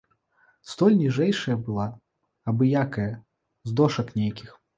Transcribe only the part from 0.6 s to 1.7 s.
Столь ніжэйшая